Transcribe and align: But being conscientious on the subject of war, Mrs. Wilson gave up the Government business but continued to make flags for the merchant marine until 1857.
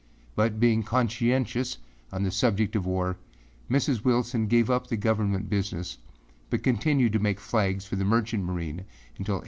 But 0.35 0.59
being 0.59 0.81
conscientious 0.81 1.77
on 2.11 2.23
the 2.23 2.31
subject 2.31 2.75
of 2.75 2.87
war, 2.87 3.17
Mrs. 3.69 4.03
Wilson 4.03 4.47
gave 4.47 4.67
up 4.67 4.87
the 4.87 4.97
Government 4.97 5.47
business 5.47 5.99
but 6.49 6.63
continued 6.63 7.13
to 7.13 7.19
make 7.19 7.39
flags 7.39 7.85
for 7.85 7.97
the 7.97 8.03
merchant 8.03 8.43
marine 8.43 8.79
until 9.19 9.35
1857. 9.35 9.39